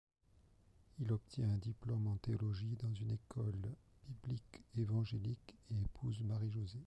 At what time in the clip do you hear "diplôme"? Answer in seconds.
1.57-2.07